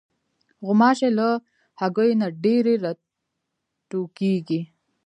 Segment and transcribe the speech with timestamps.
[0.65, 1.27] غوماشې له
[1.81, 4.61] هګیو نه ډېرې راټوکېږي.